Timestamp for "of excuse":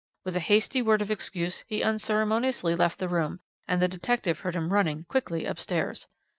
1.03-1.63